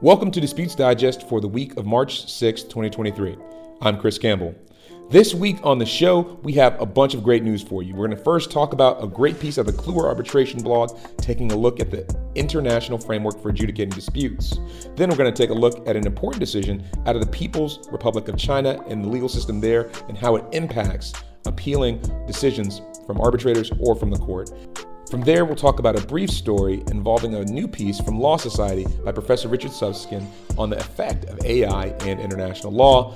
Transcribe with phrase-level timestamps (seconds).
[0.00, 3.36] Welcome to Disputes Digest for the week of March 6, 2023.
[3.80, 4.54] I'm Chris Campbell.
[5.10, 7.94] This week on the show, we have a bunch of great news for you.
[7.96, 11.50] We're going to first talk about a great piece of the Kluwer Arbitration blog, taking
[11.50, 12.06] a look at the
[12.36, 14.60] international framework for adjudicating disputes.
[14.94, 17.88] Then we're going to take a look at an important decision out of the People's
[17.90, 21.12] Republic of China and the legal system there and how it impacts
[21.44, 24.50] appealing decisions from arbitrators or from the court.
[25.10, 28.86] From there, we'll talk about a brief story involving a new piece from Law Society
[29.02, 30.26] by Professor Richard Susskind
[30.58, 33.14] on the effect of AI and international law.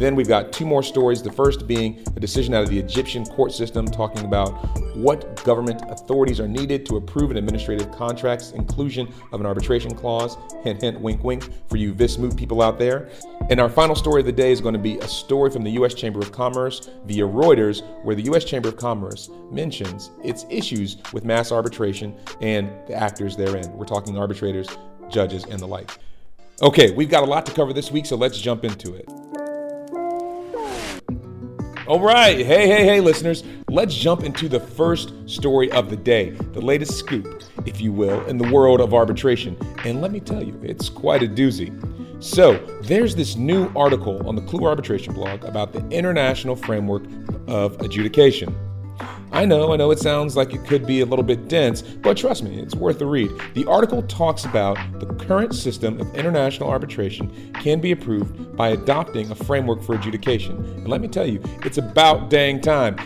[0.00, 1.22] Then we've got two more stories.
[1.22, 4.48] The first being a decision out of the Egyptian court system talking about
[4.96, 10.38] what government authorities are needed to approve an administrative contract's inclusion of an arbitration clause.
[10.62, 13.10] Hint, hint, wink, wink for you Vismoot people out there.
[13.50, 15.72] And our final story of the day is going to be a story from the
[15.72, 15.92] U.S.
[15.92, 18.44] Chamber of Commerce via Reuters, where the U.S.
[18.44, 23.70] Chamber of Commerce mentions its issues with mass arbitration and the actors therein.
[23.76, 24.66] We're talking arbitrators,
[25.10, 25.90] judges, and the like.
[26.62, 29.06] Okay, we've got a lot to cover this week, so let's jump into it.
[31.90, 32.38] All right.
[32.38, 33.42] Hey, hey, hey, listeners.
[33.68, 38.24] Let's jump into the first story of the day, the latest scoop, if you will,
[38.26, 39.56] in the world of arbitration.
[39.84, 41.74] And let me tell you, it's quite a doozy.
[42.22, 47.02] So, there's this new article on the Kluwer Arbitration blog about the international framework
[47.48, 48.54] of adjudication.
[49.32, 52.16] I know, I know it sounds like it could be a little bit dense, but
[52.16, 53.30] trust me, it's worth a read.
[53.54, 59.30] The article talks about the current system of international arbitration can be approved by adopting
[59.30, 60.56] a framework for adjudication.
[60.56, 62.96] And let me tell you, it's about dang time.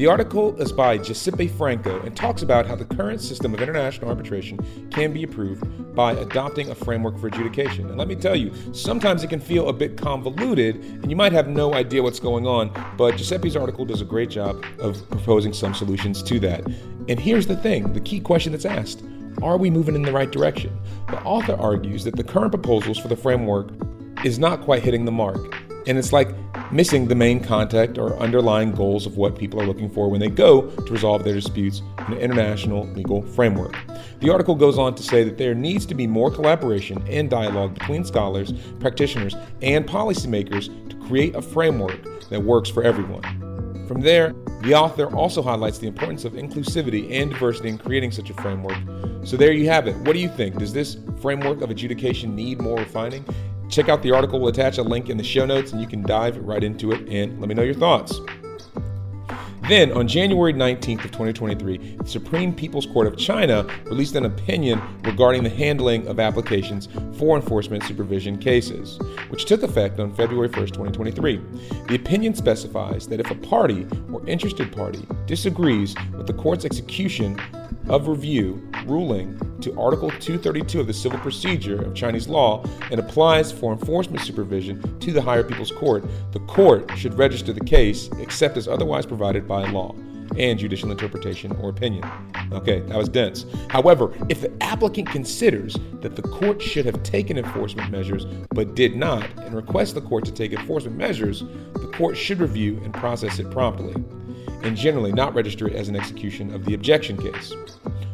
[0.00, 4.08] The article is by Giuseppe Franco and talks about how the current system of international
[4.08, 4.58] arbitration
[4.90, 7.86] can be improved by adopting a framework for adjudication.
[7.86, 11.32] And let me tell you, sometimes it can feel a bit convoluted and you might
[11.32, 15.52] have no idea what's going on, but Giuseppe's article does a great job of proposing
[15.52, 16.64] some solutions to that.
[17.10, 19.02] And here's the thing the key question that's asked
[19.42, 20.74] are we moving in the right direction?
[21.08, 23.68] The author argues that the current proposals for the framework
[24.24, 25.62] is not quite hitting the mark.
[25.86, 26.30] And it's like
[26.72, 30.28] missing the main context or underlying goals of what people are looking for when they
[30.28, 33.76] go to resolve their disputes in an international legal framework.
[34.20, 37.74] The article goes on to say that there needs to be more collaboration and dialogue
[37.74, 43.22] between scholars, practitioners, and policymakers to create a framework that works for everyone.
[43.88, 44.32] From there,
[44.62, 48.78] the author also highlights the importance of inclusivity and diversity in creating such a framework.
[49.24, 49.96] So, there you have it.
[49.96, 50.58] What do you think?
[50.58, 53.24] Does this framework of adjudication need more refining?
[53.70, 54.40] Check out the article.
[54.40, 57.08] We'll attach a link in the show notes and you can dive right into it
[57.08, 58.20] and let me know your thoughts.
[59.68, 64.82] Then, on January 19th of 2023, the Supreme People's Court of China released an opinion
[65.04, 68.98] regarding the handling of applications for enforcement supervision cases,
[69.28, 71.40] which took effect on February 1st, 2023.
[71.86, 77.40] The opinion specifies that if a party or interested party disagrees with the court's execution
[77.88, 83.52] of review ruling to Article 232 of the Civil Procedure of Chinese law and applies
[83.52, 88.56] for enforcement supervision to the Higher People's Court, the court should register the case except
[88.56, 89.94] as otherwise provided by law
[90.38, 92.08] and judicial interpretation or opinion.
[92.52, 93.46] Okay, that was dense.
[93.68, 98.96] However, if the applicant considers that the court should have taken enforcement measures but did
[98.96, 103.38] not and requests the court to take enforcement measures, the court should review and process
[103.38, 103.94] it promptly
[104.62, 107.54] and generally not register it as an execution of the objection case.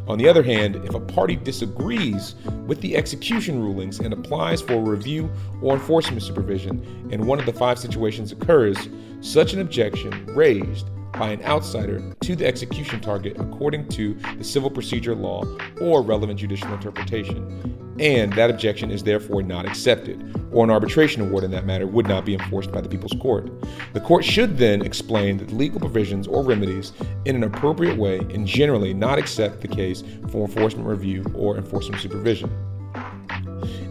[0.09, 2.37] On the other hand, if a party disagrees
[2.67, 5.29] with the execution rulings and applies for review
[5.61, 8.89] or enforcement supervision, and one of the five situations occurs,
[9.21, 14.71] such an objection raised by an outsider to the execution target according to the civil
[14.71, 15.43] procedure law
[15.81, 21.45] or relevant judicial interpretation and that objection is therefore not accepted, or an arbitration award
[21.45, 23.51] in that matter would not be enforced by the People's Court.
[23.93, 26.93] The court should then explain the legal provisions or remedies
[27.25, 32.01] in an appropriate way and generally not accept the case for enforcement review or enforcement
[32.01, 32.51] supervision.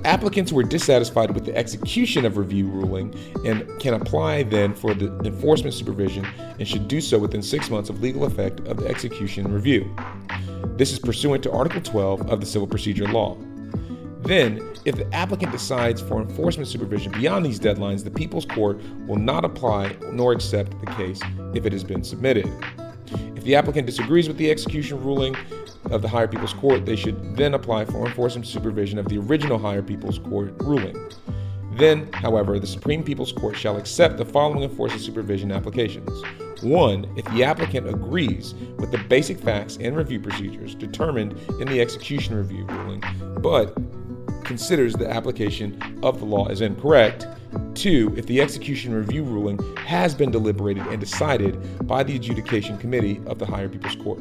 [0.06, 4.94] Applicants who are dissatisfied with the execution of review ruling and can apply then for
[4.94, 6.24] the enforcement supervision
[6.60, 9.96] and should do so within six months of legal effect of the execution review.
[10.78, 13.36] This is pursuant to Article 12 of the Civil Procedure Law.
[14.26, 19.18] Then, if the applicant decides for enforcement supervision beyond these deadlines, the People's Court will
[19.18, 21.22] not apply nor accept the case
[21.54, 22.52] if it has been submitted.
[23.36, 25.36] If the applicant disagrees with the execution ruling
[25.92, 29.60] of the Higher People's Court, they should then apply for enforcement supervision of the original
[29.60, 30.98] Higher People's Court ruling.
[31.74, 36.10] Then, however, the Supreme People's Court shall accept the following enforcement supervision applications.
[36.64, 41.82] One, if the applicant agrees with the basic facts and review procedures determined in the
[41.82, 43.04] execution review ruling,
[43.42, 43.85] but
[44.46, 47.28] considers the application of the law as incorrect.
[47.74, 53.22] Two, if the execution review ruling has been deliberated and decided by the adjudication committee
[53.26, 54.20] of the Higher People's Court.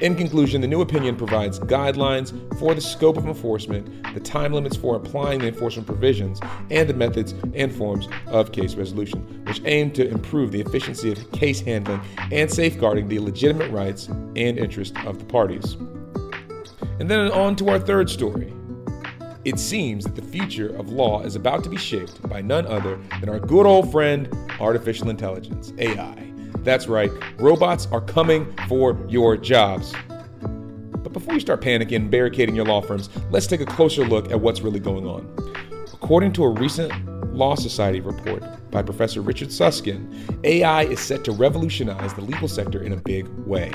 [0.00, 2.30] In conclusion, the new opinion provides guidelines
[2.60, 6.38] for the scope of enforcement, the time limits for applying the enforcement provisions,
[6.70, 11.32] and the methods and forms of case resolution, which aim to improve the efficiency of
[11.32, 12.00] case handling
[12.30, 15.76] and safeguarding the legitimate rights and interests of the parties.
[17.00, 18.52] And then on to our third story.
[19.48, 23.00] It seems that the future of law is about to be shaped by none other
[23.18, 24.28] than our good old friend,
[24.60, 26.30] artificial intelligence, AI.
[26.64, 29.94] That's right, robots are coming for your jobs.
[30.10, 34.30] But before you start panicking and barricading your law firms, let's take a closer look
[34.30, 35.26] at what's really going on.
[35.94, 36.92] According to a recent
[37.34, 40.14] Law Society report by Professor Richard Susskind,
[40.44, 43.72] AI is set to revolutionize the legal sector in a big way.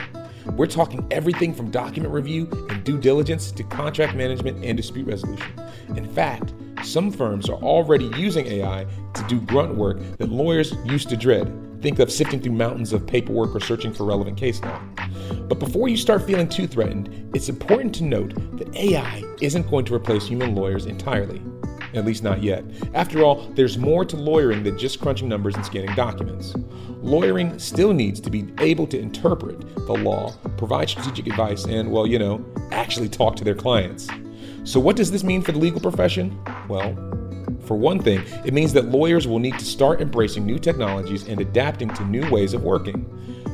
[0.56, 5.52] We're talking everything from document review and due diligence to contract management and dispute resolution.
[5.96, 6.54] In fact,
[6.84, 8.86] some firms are already using AI
[9.16, 11.52] to do grunt work that lawyers used to dread.
[11.82, 14.80] Think of sifting through mountains of paperwork or searching for relevant case law.
[15.50, 19.86] But before you start feeling too threatened, it's important to note that AI isn't going
[19.86, 21.42] to replace human lawyers entirely.
[21.94, 22.64] At least not yet.
[22.94, 26.56] After all, there's more to lawyering than just crunching numbers and scanning documents.
[27.02, 32.08] Lawyering still needs to be able to interpret the law, provide strategic advice, and, well,
[32.08, 34.08] you know, actually talk to their clients.
[34.64, 36.40] So, what does this mean for the legal profession?
[36.68, 36.96] Well,
[37.66, 41.40] for one thing, it means that lawyers will need to start embracing new technologies and
[41.40, 43.10] adapting to new ways of working.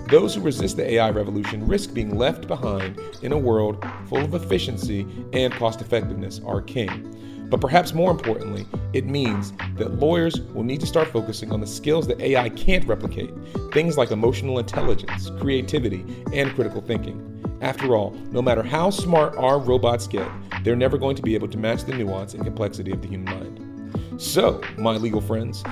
[0.10, 4.34] Those who resist the AI revolution risk being left behind in a world full of
[4.34, 7.16] efficiency and cost effectiveness are king.
[7.50, 11.68] But perhaps more importantly, it means that lawyers will need to start focusing on the
[11.68, 13.32] skills that AI can't replicate
[13.74, 17.26] things like emotional intelligence, creativity, and critical thinking.
[17.62, 20.30] After all, no matter how smart our robots get,
[20.64, 23.26] they're never going to be able to match the nuance and complexity of the human
[23.34, 24.22] mind.
[24.22, 25.64] So, my legal friends,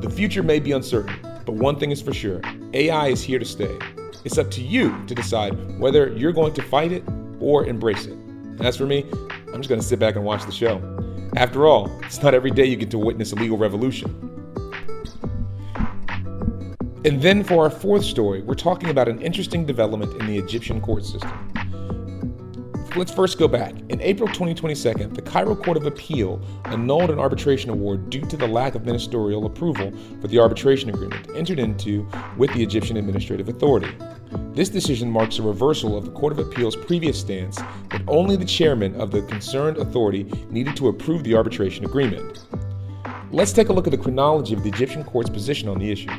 [0.00, 1.16] the future may be uncertain,
[1.46, 2.40] but one thing is for sure
[2.72, 3.78] AI is here to stay.
[4.24, 7.04] It's up to you to decide whether you're going to fight it
[7.40, 8.16] or embrace it.
[8.60, 9.04] As for me,
[9.52, 10.93] I'm just going to sit back and watch the show.
[11.36, 14.08] After all, it's not every day you get to witness a legal revolution.
[17.04, 20.80] And then for our fourth story, we're talking about an interesting development in the Egyptian
[20.80, 21.52] court system.
[22.94, 23.74] Let's first go back.
[23.94, 28.48] In April 2022, the Cairo Court of Appeal annulled an arbitration award due to the
[28.48, 32.04] lack of ministerial approval for the arbitration agreement entered into
[32.36, 33.96] with the Egyptian Administrative Authority.
[34.52, 37.54] This decision marks a reversal of the Court of Appeal's previous stance
[37.90, 42.46] that only the chairman of the concerned authority needed to approve the arbitration agreement.
[43.30, 46.10] Let's take a look at the chronology of the Egyptian court's position on the issue.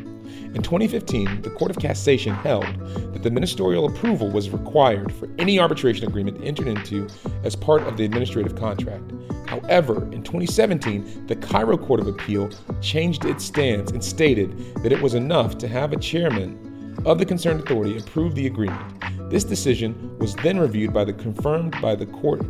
[0.56, 2.64] In 2015, the Court of Cassation held
[3.14, 7.10] that the ministerial approval was required for any arbitration agreement entered into
[7.44, 9.12] as part of the administrative contract.
[9.48, 12.50] However, in 2017, the Cairo Court of Appeal
[12.82, 17.26] changed its stance and stated that it was enough to have a chairman of the
[17.26, 19.30] concerned authority approve the agreement.
[19.30, 22.46] This decision was then reviewed by the confirmed by the court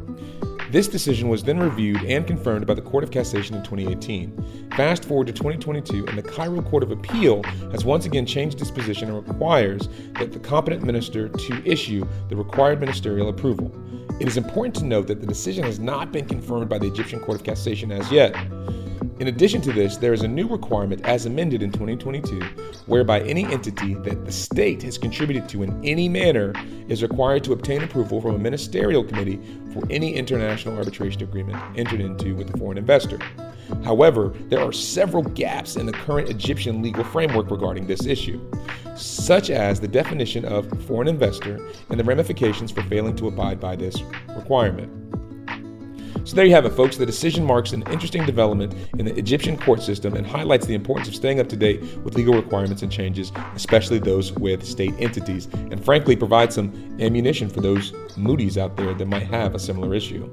[0.76, 4.72] this decision was then reviewed and confirmed by the Court of Cassation in 2018.
[4.76, 8.72] Fast forward to 2022, and the Cairo Court of Appeal has once again changed its
[8.72, 9.88] position and requires
[10.20, 13.72] that the competent minister to issue the required ministerial approval.
[14.20, 17.22] It is important to note that the decision has not been confirmed by the Egyptian
[17.22, 18.36] Court of Cassation as yet.
[19.18, 22.42] In addition to this, there is a new requirement as amended in 2022
[22.86, 26.52] whereby any entity that the state has contributed to in any manner
[26.90, 29.40] is required to obtain approval from a ministerial committee
[29.74, 33.18] for any international arbitration agreement entered into with a foreign investor.
[33.86, 38.42] However, there are several gaps in the current Egyptian legal framework regarding this issue,
[38.98, 43.78] such as the definition of foreign investor and the ramifications for failing to abide by
[43.78, 44.02] this
[44.36, 45.05] requirement.
[46.24, 46.98] So there you have it, folks.
[46.98, 51.08] The decision marks an interesting development in the Egyptian court system and highlights the importance
[51.08, 55.48] of staying up to date with legal requirements and changes, especially those with state entities,
[55.54, 59.94] and frankly provides some ammunition for those mooties out there that might have a similar
[59.94, 60.32] issue.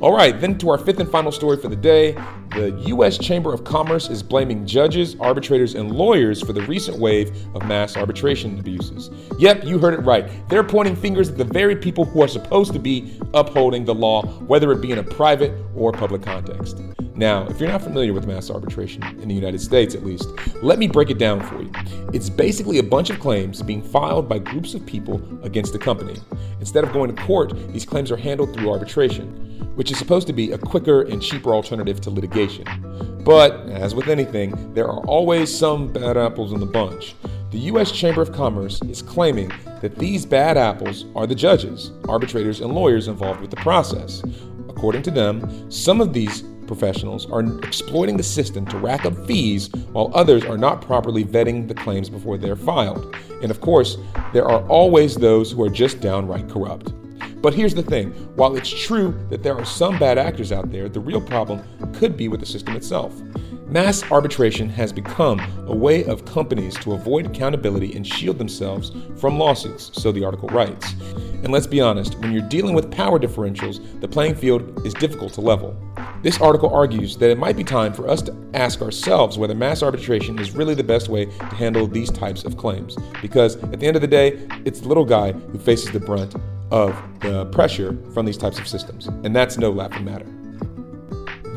[0.00, 2.12] All right, then to our fifth and final story for the day.
[2.54, 3.18] The U.S.
[3.18, 7.96] Chamber of Commerce is blaming judges, arbitrators, and lawyers for the recent wave of mass
[7.96, 9.10] arbitration abuses.
[9.40, 10.30] Yep, you heard it right.
[10.48, 14.22] They're pointing fingers at the very people who are supposed to be upholding the law,
[14.46, 16.80] whether it be in a private or public context.
[17.16, 20.28] Now, if you're not familiar with mass arbitration, in the United States at least,
[20.62, 21.72] let me break it down for you.
[22.12, 26.20] It's basically a bunch of claims being filed by groups of people against a company.
[26.60, 29.47] Instead of going to court, these claims are handled through arbitration
[29.78, 32.66] which is supposed to be a quicker and cheaper alternative to litigation.
[33.24, 37.14] But, as with anything, there are always some bad apples in the bunch.
[37.52, 37.92] The U.S.
[37.92, 43.06] Chamber of Commerce is claiming that these bad apples are the judges, arbitrators, and lawyers
[43.06, 44.20] involved with the process.
[44.68, 49.68] According to them, some of these professionals are exploiting the system to rack up fees
[49.92, 53.14] while others are not properly vetting the claims before they're filed.
[53.42, 53.96] And of course,
[54.32, 56.92] there are always those who are just downright corrupt.
[57.40, 60.88] But here's the thing while it's true that there are some bad actors out there,
[60.88, 61.62] the real problem
[61.94, 63.14] could be with the system itself.
[63.68, 69.38] Mass arbitration has become a way of companies to avoid accountability and shield themselves from
[69.38, 70.94] lawsuits, so the article writes.
[71.44, 75.34] And let's be honest, when you're dealing with power differentials, the playing field is difficult
[75.34, 75.76] to level.
[76.22, 79.82] This article argues that it might be time for us to ask ourselves whether mass
[79.82, 82.96] arbitration is really the best way to handle these types of claims.
[83.22, 86.34] Because at the end of the day, it's the little guy who faces the brunt
[86.70, 89.06] of the pressure from these types of systems.
[89.06, 90.26] And that's no laughing matter.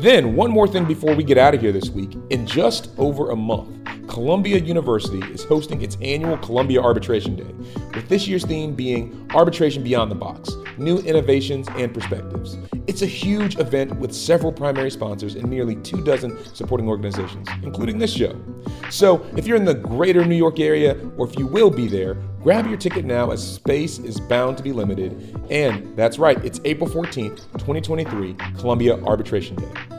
[0.00, 2.16] Then, one more thing before we get out of here this week.
[2.30, 3.68] In just over a month,
[4.08, 7.54] Columbia University is hosting its annual Columbia Arbitration Day,
[7.94, 12.58] with this year's theme being Arbitration Beyond the Box New Innovations and Perspectives.
[12.86, 17.98] It's a huge event with several primary sponsors and nearly two dozen supporting organizations, including
[17.98, 18.40] this show.
[18.90, 22.14] So, if you're in the greater New York area, or if you will be there,
[22.42, 25.38] grab your ticket now as space is bound to be limited.
[25.50, 29.91] And that's right, it's April 14th, 2023, Columbia Arbitration Day.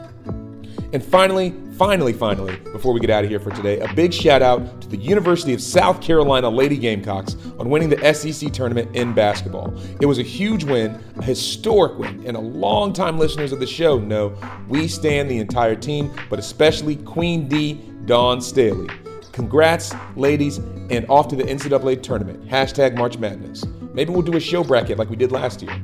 [0.94, 4.42] And finally, finally, finally, before we get out of here for today, a big shout
[4.42, 9.12] out to the University of South Carolina Lady Gamecocks on winning the SEC tournament in
[9.12, 9.76] basketball.
[10.00, 13.98] It was a huge win, a historic win, and a long-time listeners of the show
[13.98, 17.74] know we stand the entire team, but especially Queen D,
[18.04, 18.88] Dawn Staley.
[19.32, 20.58] Congrats, ladies,
[20.90, 22.46] and off to the NCAA tournament.
[22.46, 23.64] Hashtag March Madness.
[23.94, 25.74] Maybe we'll do a show bracket like we did last year.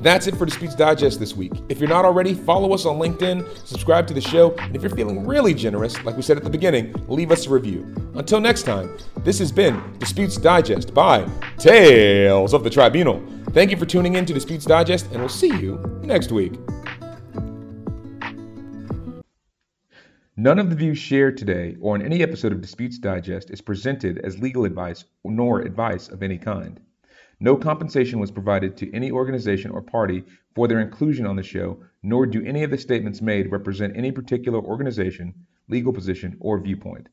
[0.00, 1.52] That's it for Disputes Digest this week.
[1.68, 4.94] If you're not already, follow us on LinkedIn, subscribe to the show, and if you're
[4.94, 7.82] feeling really generous, like we said at the beginning, leave us a review.
[8.14, 11.28] Until next time, this has been Disputes Digest by
[11.58, 13.20] Tales of the Tribunal.
[13.50, 16.52] Thank you for tuning in to Disputes Digest, and we'll see you next week.
[20.36, 24.18] None of the views shared today or in any episode of Disputes Digest is presented
[24.18, 26.78] as legal advice nor advice of any kind.
[27.40, 30.24] No compensation was provided to any organization or party
[30.56, 34.10] for their inclusion on the show, nor do any of the statements made represent any
[34.10, 35.34] particular organization,
[35.68, 37.08] legal position, or viewpoint.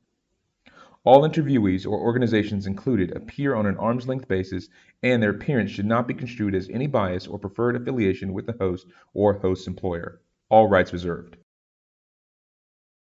[1.03, 4.67] All interviewees or organizations included appear on an arm's length basis,
[5.03, 8.58] and their appearance should not be construed as any bias or preferred affiliation with the
[8.60, 10.22] host or host's employer.
[10.50, 11.38] All rights reserved.